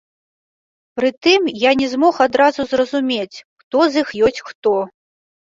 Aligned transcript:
Пры 0.99 1.09
тым, 1.27 1.41
я 1.63 1.71
не 1.83 1.87
змог 1.93 2.15
адразу 2.27 2.65
зразумець, 2.71 3.43
хто 3.63 3.77
з 3.93 4.05
іх 4.05 4.09
ёсць 4.31 4.43
хто. 4.49 4.73